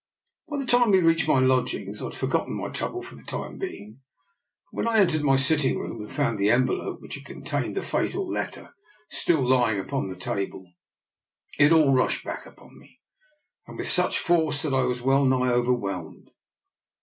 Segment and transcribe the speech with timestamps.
[0.47, 3.59] By the time we reached my lodgings I had forgotten my trouble for the time
[3.59, 4.01] being,
[4.73, 7.75] but when I en tered my sitting room and found the envelope which had contained
[7.75, 8.73] the fatal letter
[9.11, 10.65] still lying upon the table,
[11.59, 12.99] it all rushed back upon me,
[13.67, 16.31] and with such force that I was well nigh over whelmed.